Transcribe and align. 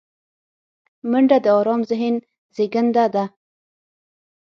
منډه 1.09 1.37
د 1.45 1.47
آرام 1.59 1.81
ذهن 1.89 2.15
زیږنده 2.55 3.05
ده 3.13 3.23